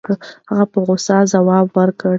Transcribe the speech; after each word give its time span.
هغې 0.49 0.65
په 0.71 0.79
غوسه 0.85 1.17
ځواب 1.31 1.67
ورکړ. 1.77 2.09